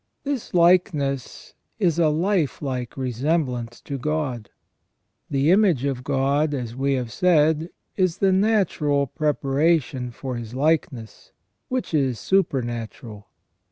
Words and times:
This 0.23 0.55
likeness 0.55 1.53
is 1.77 1.99
a 1.99 2.09
life 2.09 2.59
like 2.59 2.97
resemblance 2.97 3.79
to 3.81 3.99
God. 3.99 4.49
The 5.29 5.51
image 5.51 5.85
of 5.85 6.03
God, 6.03 6.55
as 6.55 6.75
we 6.75 6.93
have 6.93 7.11
said, 7.11 7.69
is 7.97 8.17
the 8.17 8.31
natural 8.31 9.05
preparation 9.05 10.09
for 10.09 10.37
His 10.37 10.55
likeness, 10.55 11.33
which 11.69 11.93
is 11.93 12.17
supernatural. 12.19 13.27